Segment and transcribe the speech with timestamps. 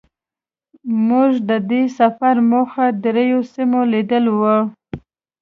[0.95, 4.57] زمونږ د دې سفر موخه درېيو سیمو لیدل وو.